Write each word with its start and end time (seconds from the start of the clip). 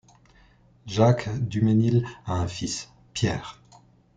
Jacques 0.87 1.29
Dumesnil 1.47 2.03
a 2.25 2.33
un 2.33 2.47
fils, 2.47 2.91
Pierre. 3.13 3.61